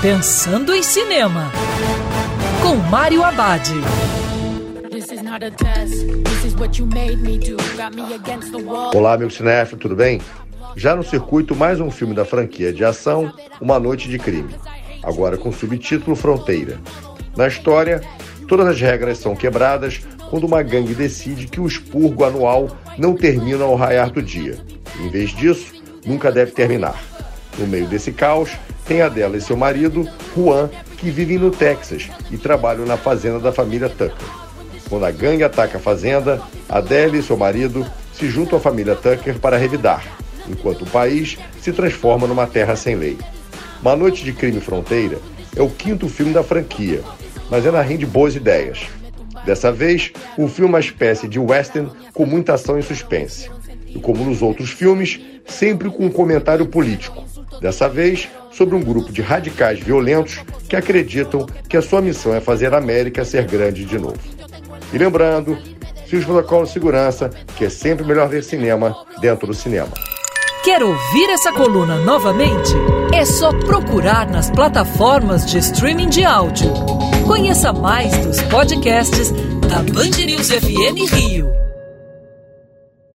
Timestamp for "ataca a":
35.44-35.80